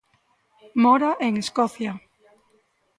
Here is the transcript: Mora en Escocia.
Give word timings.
Mora 0.83 1.11
en 1.27 1.33
Escocia. 1.43 1.91